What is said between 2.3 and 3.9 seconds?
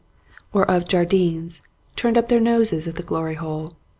noses at the Glory Hole.